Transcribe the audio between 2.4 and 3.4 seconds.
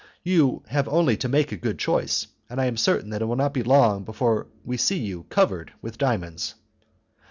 and I am certain that it will